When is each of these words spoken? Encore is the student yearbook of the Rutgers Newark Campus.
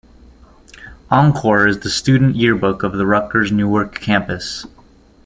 Encore 1.11 1.67
is 1.67 1.81
the 1.81 1.89
student 1.91 2.35
yearbook 2.35 2.81
of 2.81 2.93
the 2.93 3.05
Rutgers 3.05 3.51
Newark 3.51 3.99
Campus. 3.99 4.65